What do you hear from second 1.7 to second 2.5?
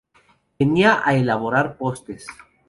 postes.